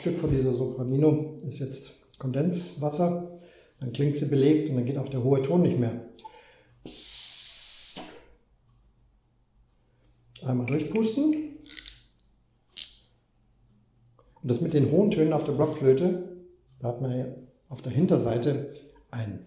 Im 0.00 0.14
Kopfstück 0.14 0.18
von 0.18 0.30
dieser 0.30 0.52
Sopranino 0.52 1.36
ist 1.46 1.58
jetzt 1.58 2.18
Kondenswasser, 2.18 3.32
dann 3.80 3.92
klingt 3.92 4.16
sie 4.16 4.26
belegt 4.26 4.70
und 4.70 4.76
dann 4.76 4.86
geht 4.86 4.96
auch 4.96 5.08
der 5.08 5.22
hohe 5.22 5.42
Ton 5.42 5.62
nicht 5.62 5.78
mehr. 5.78 6.06
Einmal 10.42 10.66
durchpusten. 10.66 11.34
Und 14.42 14.50
das 14.50 14.62
mit 14.62 14.72
den 14.72 14.90
hohen 14.90 15.10
Tönen 15.10 15.34
auf 15.34 15.44
der 15.44 15.52
Blockflöte, 15.52 16.46
da 16.78 16.88
hat 16.88 17.02
man 17.02 17.18
ja 17.18 17.26
auf 17.68 17.82
der 17.82 17.92
Hinterseite 17.92 18.74
ein 19.10 19.44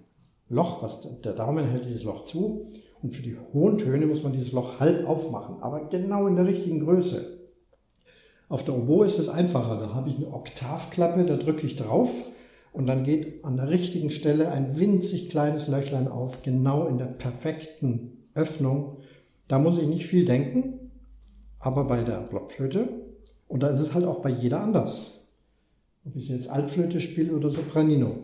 Loch, 0.50 0.84
was 0.84 1.20
der 1.22 1.34
Daumen 1.34 1.66
hält 1.66 1.88
dieses 1.88 2.04
Loch 2.04 2.26
zu. 2.26 2.68
Und 3.02 3.16
für 3.16 3.24
die 3.24 3.38
hohen 3.54 3.80
Töne 3.80 4.06
muss 4.06 4.22
man 4.22 4.34
dieses 4.34 4.52
Loch 4.52 4.80
halb 4.80 5.08
aufmachen, 5.08 5.64
aber 5.64 5.90
genau 5.90 6.28
in 6.28 6.36
der 6.36 6.46
richtigen 6.46 6.80
Größe. 6.80 7.43
Auf 8.50 8.64
der 8.64 8.76
Oboe 8.76 9.06
ist 9.06 9.20
es 9.20 9.30
einfacher. 9.30 9.78
Da 9.80 9.94
habe 9.94 10.10
ich 10.10 10.18
eine 10.18 10.32
Oktavklappe, 10.32 11.26
da 11.26 11.38
drücke 11.38 11.66
ich 11.66 11.76
drauf 11.76 12.12
und 12.72 12.88
dann 12.88 13.04
geht 13.04 13.46
an 13.46 13.58
der 13.58 13.70
richtigen 13.70 14.10
Stelle 14.10 14.52
ein 14.52 14.80
winzig 14.80 15.30
kleines 15.30 15.68
Löchlein 15.68 16.08
auf, 16.08 16.42
genau 16.42 16.88
in 16.88 16.98
der 16.98 17.06
perfekten 17.06 18.28
Öffnung. 18.34 18.98
Da 19.48 19.60
muss 19.60 19.78
ich 19.78 19.88
nicht 19.88 20.06
viel 20.06 20.26
denken, 20.26 20.92
aber 21.60 21.86
bei 21.86 22.04
der 22.04 22.22
Blockflöte, 22.22 22.90
und 23.48 23.62
da 23.62 23.70
ist 23.70 23.82
es 23.82 23.94
halt 23.94 24.06
auch 24.06 24.22
bei 24.22 24.30
jeder 24.30 24.62
anders. 24.62 25.22
Ob 26.06 26.16
ich 26.16 26.30
jetzt 26.30 26.50
Altflöte 26.50 27.00
spiele 27.00 27.34
oder 27.34 27.50
Sopranino. 27.50 28.16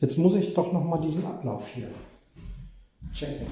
Jetzt 0.00 0.16
muss 0.16 0.34
ich 0.34 0.54
doch 0.54 0.72
nochmal 0.72 1.00
diesen 1.00 1.26
Ablauf 1.26 1.68
hier 1.68 1.88
checken. 3.12 3.46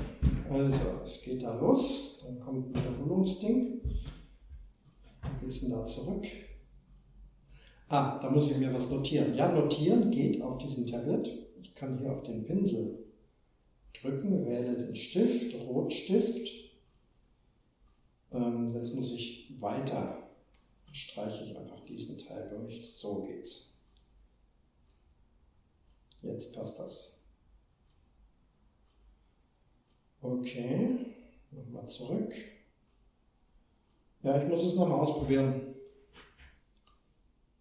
Also, 0.48 0.80
es 1.02 1.22
geht 1.22 1.42
da 1.42 1.58
los, 1.58 2.18
dann 2.22 2.40
kommt 2.40 2.68
ein 2.68 2.74
Wiederholungsding. 2.74 3.80
Wo 5.22 5.40
geht 5.40 5.48
es 5.48 5.60
denn 5.60 5.70
da 5.70 5.84
zurück? 5.84 6.26
Ah, 7.88 8.18
da 8.20 8.30
muss 8.30 8.50
ich 8.50 8.58
mir 8.58 8.72
was 8.72 8.90
notieren. 8.90 9.34
Ja, 9.34 9.50
notieren 9.50 10.10
geht 10.10 10.42
auf 10.42 10.58
diesem 10.58 10.86
Tablet. 10.86 11.30
Ich 11.60 11.74
kann 11.74 11.98
hier 11.98 12.12
auf 12.12 12.22
den 12.22 12.44
Pinsel 12.44 13.06
drücken, 13.94 14.46
wähle 14.46 14.76
den 14.76 14.94
Stift, 14.94 15.54
Rotstift. 15.54 16.48
Ähm, 18.30 18.68
jetzt 18.68 18.94
muss 18.94 19.12
ich 19.12 19.54
weiter, 19.58 20.28
streiche 20.92 21.44
ich 21.44 21.56
einfach 21.56 21.80
diesen 21.86 22.18
Teil 22.18 22.48
durch. 22.50 22.94
So 22.94 23.22
geht's. 23.22 23.70
Jetzt 26.22 26.54
passt 26.54 26.78
das. 26.78 27.20
Okay, 30.20 31.06
nochmal 31.52 31.88
zurück. 31.88 32.34
Ja, 34.22 34.42
ich 34.42 34.48
muss 34.48 34.64
es 34.64 34.74
nochmal 34.74 35.00
ausprobieren. 35.00 35.74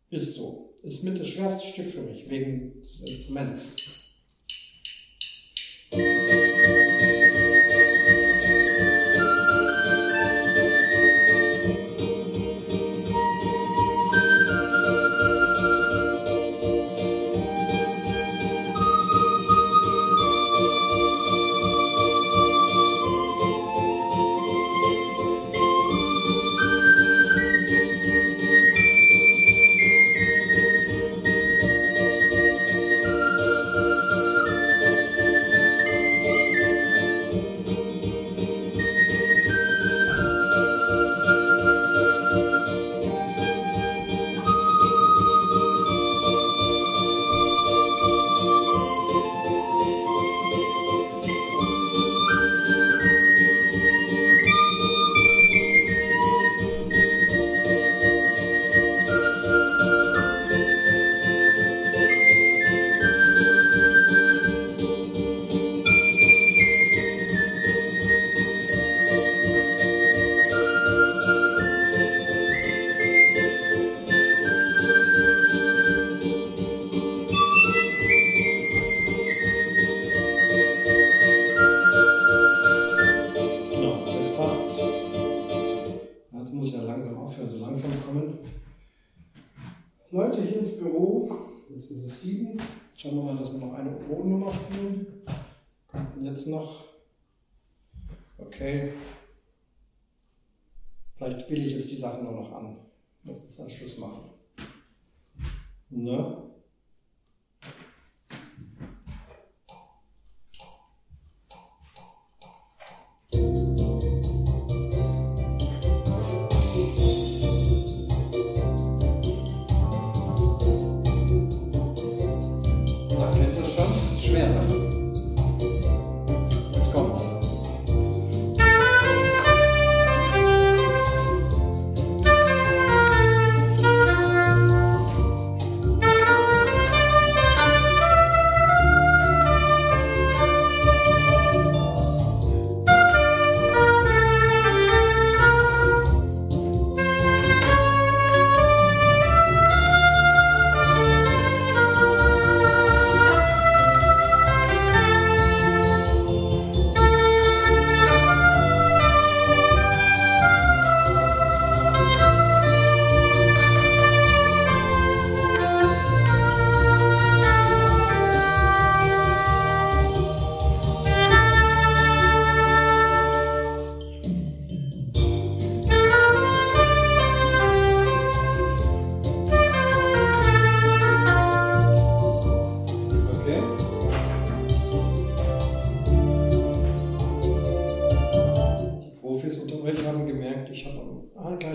Ist 0.10 0.36
so. 0.36 0.74
Ist 0.84 1.04
mit 1.04 1.20
das 1.20 1.28
schwerste 1.28 1.68
Stück 1.68 1.90
für 1.90 2.02
mich, 2.02 2.30
wegen 2.30 2.82
des 2.82 3.02
Instruments. 3.02 3.76
Vielleicht 101.28 101.42
spiele 101.42 101.66
ich 101.66 101.74
jetzt 101.74 101.92
die 101.92 101.98
Sachen 101.98 102.24
nur 102.24 102.34
noch 102.34 102.54
an. 102.54 102.78
Muss 103.24 103.42
jetzt 103.42 103.60
dann 103.60 103.70
Schluss 103.70 103.98
machen. 103.98 104.30
Ne? 105.90 106.47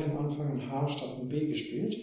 hätte 0.03 0.17
am 0.17 0.25
Anfang 0.25 0.53
ein 0.53 0.71
H 0.71 0.89
statt 0.89 1.19
ein 1.21 1.29
B 1.29 1.47
gespielt, 1.47 1.97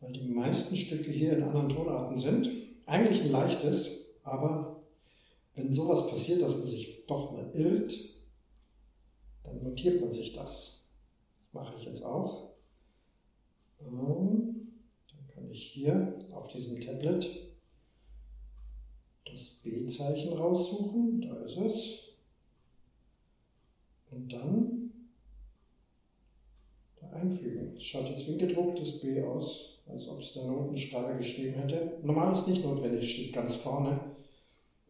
weil 0.00 0.12
die 0.12 0.28
meisten 0.28 0.76
Stücke 0.76 1.10
hier 1.10 1.36
in 1.36 1.42
anderen 1.42 1.68
Tonarten 1.68 2.16
sind. 2.16 2.50
Eigentlich 2.86 3.22
ein 3.22 3.30
leichtes, 3.30 4.06
aber 4.22 4.82
wenn 5.54 5.72
sowas 5.72 6.08
passiert, 6.08 6.42
dass 6.42 6.56
man 6.56 6.66
sich 6.66 7.04
doch 7.06 7.32
mal 7.32 7.50
irrt, 7.52 7.94
dann 9.42 9.62
notiert 9.62 10.00
man 10.00 10.12
sich 10.12 10.32
das. 10.32 10.86
Das 11.40 11.52
mache 11.52 11.74
ich 11.76 11.84
jetzt 11.84 12.04
auch. 12.04 12.50
Ähm, 13.80 14.72
dann 15.08 15.28
kann 15.28 15.50
ich 15.50 15.62
hier 15.62 16.18
auf 16.32 16.48
diesem 16.48 16.80
Tablet 16.80 17.28
das 19.24 19.60
B-Zeichen 19.62 20.32
raussuchen. 20.32 21.20
Da 21.20 21.34
ist 21.44 21.56
es. 21.56 21.98
Und 24.10 24.32
dann 24.32 24.87
einfügen. 27.12 27.74
Es 27.76 27.84
schaut 27.84 28.08
jetzt 28.08 28.28
wie 28.28 28.32
ein 28.32 28.38
gedrucktes 28.38 29.00
B 29.00 29.22
aus, 29.22 29.80
als 29.86 30.08
ob 30.08 30.20
es 30.20 30.34
der 30.34 30.44
Notenschreiber 30.44 31.14
geschrieben 31.14 31.54
hätte. 31.54 31.98
Normal 32.02 32.32
ist 32.32 32.48
nicht 32.48 32.64
notwendig, 32.64 33.10
steht 33.10 33.32
ganz 33.32 33.56
vorne, 33.56 33.98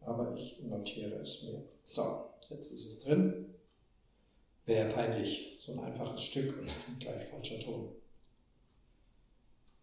aber 0.01 0.35
ich 0.35 0.61
notiere 0.63 1.15
es 1.21 1.43
mir. 1.43 1.63
So, 1.83 2.25
jetzt 2.49 2.71
ist 2.71 2.87
es 2.87 2.99
drin. 3.01 3.45
Wäre 4.65 4.89
peinlich, 4.89 5.57
so 5.59 5.71
ein 5.71 5.79
einfaches 5.79 6.21
Stück 6.21 6.55
und 6.59 6.99
gleich 6.99 7.23
falscher 7.23 7.59
Ton. 7.59 7.89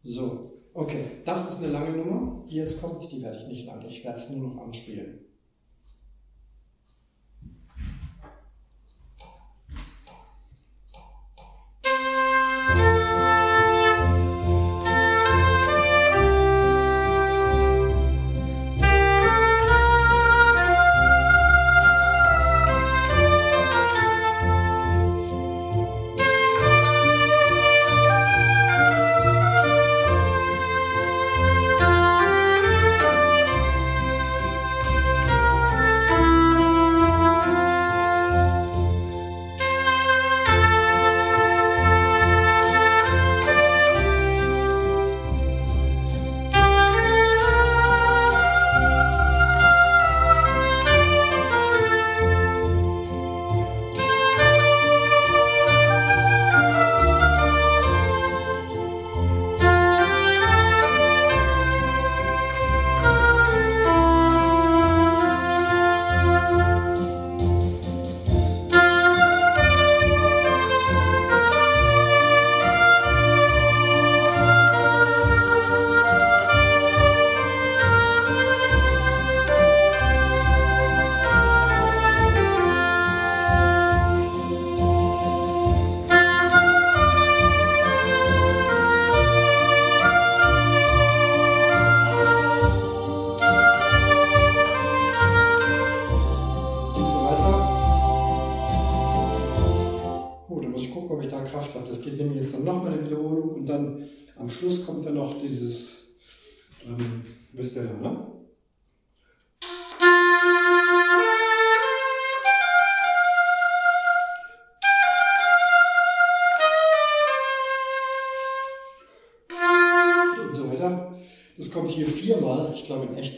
So, 0.03 0.53
okay, 0.75 1.05
das 1.25 1.49
ist 1.49 1.59
eine 1.59 1.73
lange 1.73 1.97
Nummer, 1.97 2.45
die 2.49 2.57
jetzt 2.57 2.81
kommt, 2.81 3.11
die 3.11 3.23
werde 3.23 3.39
ich 3.39 3.49
nicht 3.49 3.67
lang, 3.67 3.85
ich 3.85 4.05
werde 4.05 4.19
es 4.19 4.31
nur 4.31 4.49
noch 4.49 4.59
anspielen. 4.59 5.26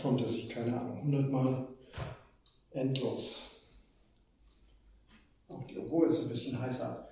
Kommt 0.02 0.20
es 0.20 0.32
sich, 0.32 0.48
keine 0.48 0.78
Ahnung, 0.78 1.02
hundertmal 1.02 1.68
endlos. 2.70 3.42
Auch 5.48 5.64
die 5.64 5.78
Oboe 5.78 6.06
ist 6.06 6.20
ein 6.20 6.28
bisschen 6.28 6.60
heißer. 6.60 7.08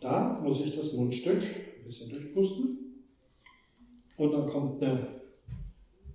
Da 0.00 0.40
muss 0.42 0.60
ich 0.60 0.74
das 0.74 0.92
Mundstück 0.94 1.42
ein 1.42 1.84
bisschen 1.84 2.10
durchpusten. 2.10 2.78
Und 4.16 4.32
dann 4.32 4.46
kommt 4.46 4.82
eine 4.82 5.20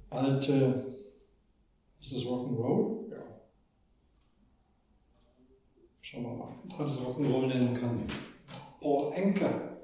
alte, 0.09 0.95
ist 1.99 2.13
das 2.13 2.23
Rock'n'Roll? 2.23 3.11
Ja. 3.11 3.23
Schauen 6.01 6.23
wir 6.23 6.33
mal, 6.33 6.55
ob 6.63 6.79
man 6.79 6.87
das 6.87 6.99
Rock'n'Roll 6.99 7.47
nennen 7.47 7.73
kann. 7.73 8.07
Paul 8.81 9.13
Anker. 9.13 9.76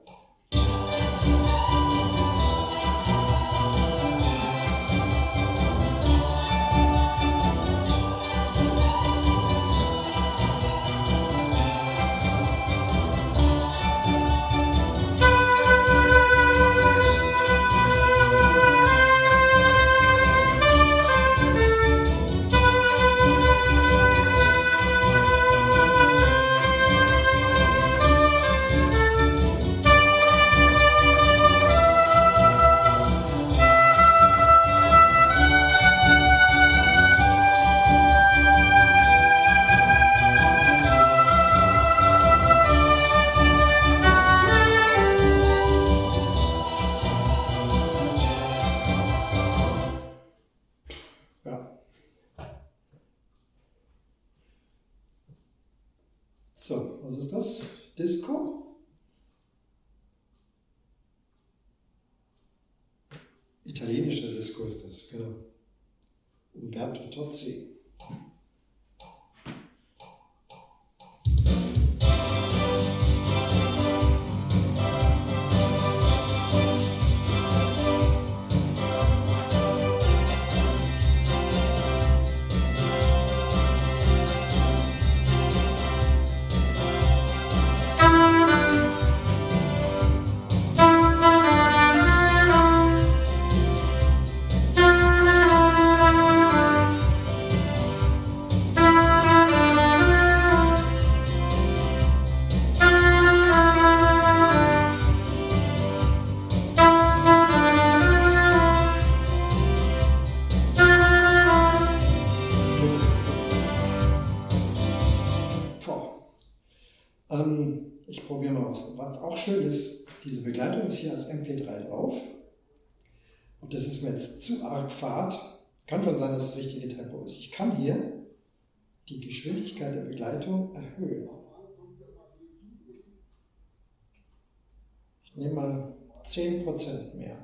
Ich 135.24 135.36
nehme 135.36 135.54
mal 135.54 135.93
10% 136.24 137.16
mehr. 137.16 137.38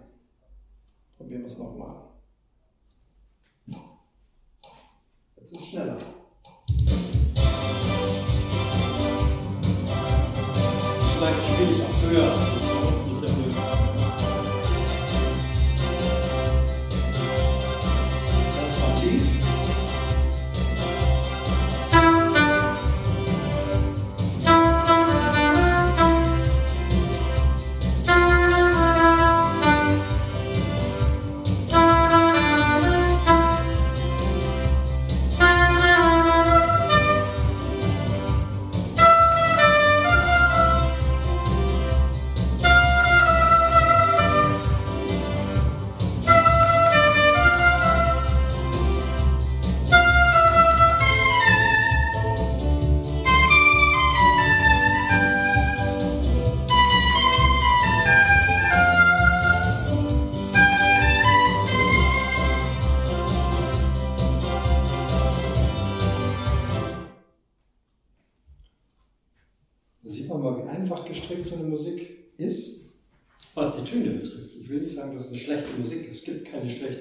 Probieren 1.18 1.42
wir 1.42 1.48
es 1.48 1.58
nochmal. 1.58 1.96
Jetzt 5.38 5.52
ist 5.52 5.60
es 5.60 5.68
schneller. 5.68 5.98
Vielleicht 11.18 11.42
spiele 11.48 11.72
ich 11.72 11.82
auch 11.84 12.02
höher. 12.10 12.59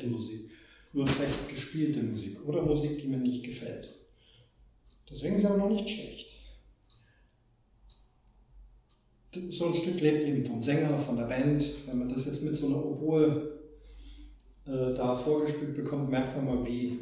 Nur 0.09 1.09
schlecht 1.09 1.49
gespielte 1.49 2.03
Musik 2.03 2.45
oder 2.47 2.63
Musik, 2.63 2.99
die 3.01 3.09
mir 3.09 3.19
nicht 3.19 3.45
gefällt. 3.45 3.95
Deswegen 5.11 5.35
ist 5.35 5.43
sie 5.43 5.47
aber 5.47 5.59
noch 5.59 5.71
nicht 5.71 5.89
schlecht. 5.89 6.27
So 9.51 9.67
ein 9.67 9.75
Stück 9.75 10.01
lebt 10.01 10.27
eben 10.27 10.45
vom 10.45 10.63
Sänger, 10.63 10.99
von 10.99 11.17
der 11.17 11.27
Band. 11.27 11.65
Wenn 11.87 11.99
man 11.99 12.09
das 12.09 12.25
jetzt 12.25 12.43
mit 12.43 12.55
so 12.55 12.67
einer 12.67 12.85
Oboe 12.85 13.59
äh, 14.67 14.95
da 14.95 15.15
vorgespielt 15.15 15.77
bekommt, 15.77 16.11
merkt 16.11 16.37
man 16.37 16.47
mal, 16.47 16.67
wie 16.67 16.99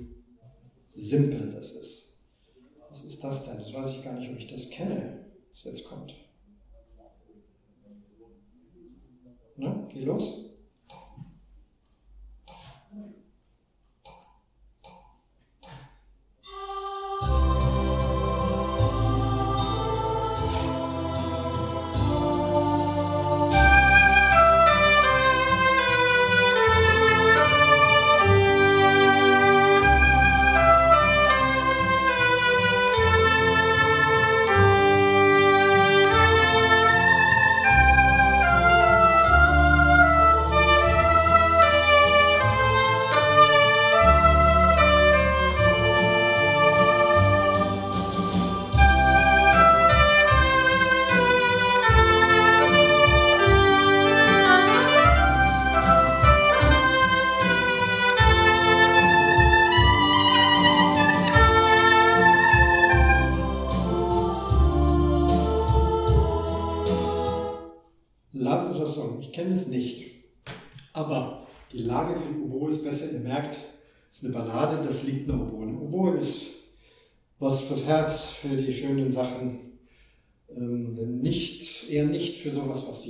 simpel 0.93 1.53
das 1.53 1.73
ist. 1.73 2.07
Was 2.89 3.05
ist 3.05 3.23
das 3.23 3.45
denn? 3.45 3.59
Das 3.59 3.73
weiß 3.73 3.91
ich 3.91 4.03
gar 4.03 4.15
nicht, 4.15 4.31
ob 4.31 4.39
ich 4.39 4.47
das 4.47 4.71
kenne, 4.71 5.27
was 5.51 5.65
jetzt 5.65 5.85
kommt. 5.85 6.15
Ne? 9.57 9.89
Geh 9.93 10.05
los. 10.05 10.46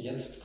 Jetzt 0.02 0.35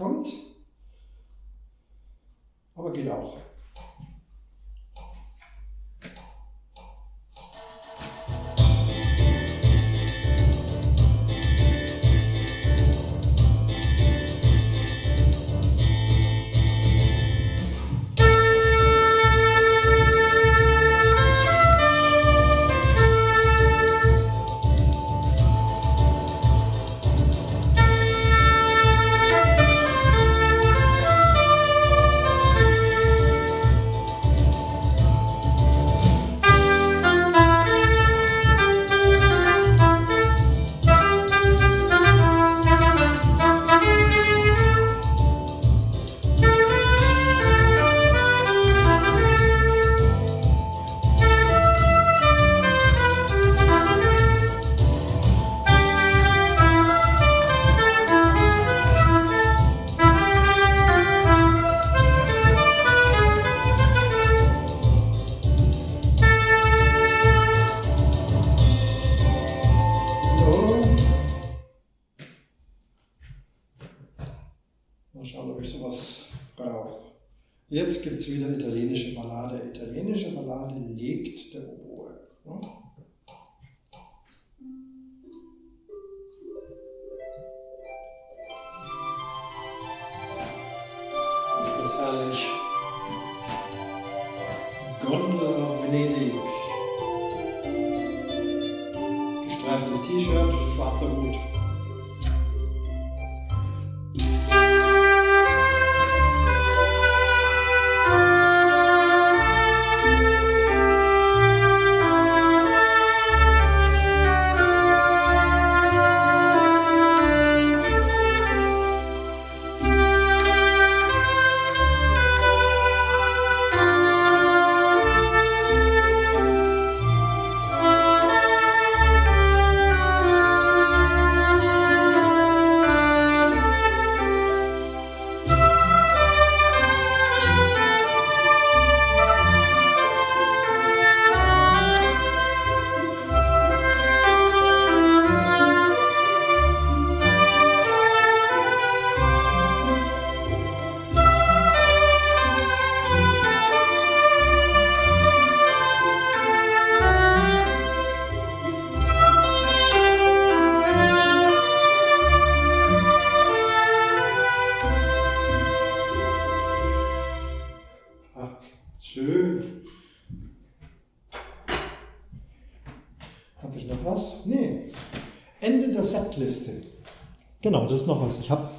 das 177.91 178.01
ist 178.01 178.07
noch 178.07 178.23
was. 178.23 178.39
Ich 178.39 178.49
habe 178.49 178.69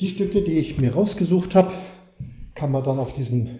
die 0.00 0.08
Stücke, 0.08 0.42
die 0.42 0.58
ich 0.58 0.78
mir 0.78 0.94
rausgesucht 0.94 1.54
habe, 1.54 1.72
kann 2.54 2.72
man 2.72 2.82
dann 2.82 2.98
auf 2.98 3.14
diesem 3.14 3.58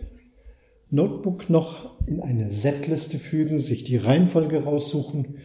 Notebook 0.91 1.51
noch 1.51 1.99
in 2.07 2.21
eine 2.21 2.51
Setliste 2.51 3.19
fügen, 3.19 3.59
sich 3.59 3.85
die 3.85 3.97
Reihenfolge 3.97 4.65
raussuchen 4.65 5.39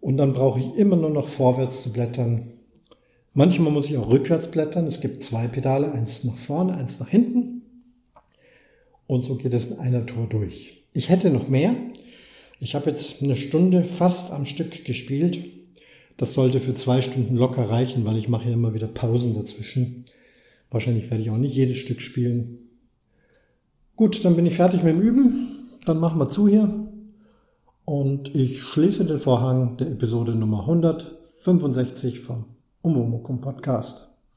und 0.00 0.16
dann 0.16 0.32
brauche 0.32 0.60
ich 0.60 0.74
immer 0.76 0.96
nur 0.96 1.10
noch 1.10 1.28
vorwärts 1.28 1.82
zu 1.82 1.92
blättern. 1.92 2.52
Manchmal 3.34 3.72
muss 3.72 3.88
ich 3.88 3.96
auch 3.96 4.10
rückwärts 4.10 4.50
blättern. 4.50 4.86
Es 4.86 5.00
gibt 5.00 5.22
zwei 5.22 5.46
Pedale, 5.46 5.92
eins 5.92 6.24
nach 6.24 6.36
vorne, 6.36 6.74
eins 6.74 7.00
nach 7.00 7.08
hinten. 7.08 7.62
Und 9.06 9.24
so 9.24 9.36
geht 9.36 9.54
es 9.54 9.70
in 9.70 9.78
einer 9.78 10.04
Tour 10.04 10.26
durch. 10.26 10.84
Ich 10.92 11.08
hätte 11.08 11.30
noch 11.30 11.48
mehr. 11.48 11.74
Ich 12.58 12.74
habe 12.74 12.90
jetzt 12.90 13.22
eine 13.22 13.36
Stunde 13.36 13.84
fast 13.84 14.32
am 14.32 14.44
Stück 14.44 14.84
gespielt. 14.84 15.38
Das 16.16 16.34
sollte 16.34 16.60
für 16.60 16.74
zwei 16.74 17.00
Stunden 17.00 17.36
locker 17.36 17.68
reichen, 17.68 18.04
weil 18.04 18.16
ich 18.16 18.28
mache 18.28 18.48
ja 18.48 18.54
immer 18.54 18.74
wieder 18.74 18.86
Pausen 18.86 19.34
dazwischen. 19.34 20.04
Wahrscheinlich 20.70 21.10
werde 21.10 21.22
ich 21.22 21.30
auch 21.30 21.38
nicht 21.38 21.54
jedes 21.54 21.78
Stück 21.78 22.00
spielen. 22.00 22.58
Gut, 23.96 24.24
dann 24.24 24.36
bin 24.36 24.46
ich 24.46 24.56
fertig 24.56 24.82
mit 24.82 24.94
dem 24.94 25.02
Üben. 25.02 25.48
Dann 25.84 25.98
machen 25.98 26.18
wir 26.18 26.28
zu 26.28 26.48
hier. 26.48 26.88
Und 27.84 28.34
ich 28.34 28.62
schließe 28.62 29.04
den 29.04 29.18
Vorhang 29.18 29.76
der 29.76 29.88
Episode 29.88 30.34
Nummer 30.34 30.60
165 30.60 32.20
vom 32.20 32.44
Umwomukum 32.80 33.40
Podcast. 33.40 34.11